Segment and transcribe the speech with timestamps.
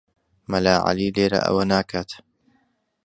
[0.51, 2.09] مەلا عەلی لێرە ئەوە ناکات.